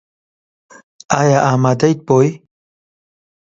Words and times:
ئایا 1.15 1.39
ئامادەیت 1.47 1.99
بۆی؟ 2.07 2.29